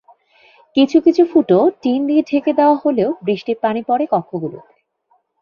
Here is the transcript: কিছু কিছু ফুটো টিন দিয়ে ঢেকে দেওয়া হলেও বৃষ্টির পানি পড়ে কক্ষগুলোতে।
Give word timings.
কিছু 0.75 0.97
কিছু 1.01 1.23
ফুটো 1.31 1.59
টিন 1.81 1.99
দিয়ে 2.07 2.21
ঢেকে 2.21 2.51
দেওয়া 2.53 2.75
হলেও 2.83 3.09
বৃষ্টির 3.25 3.57
পানি 3.61 3.81
পড়ে 3.87 4.05
কক্ষগুলোতে। 4.11 4.73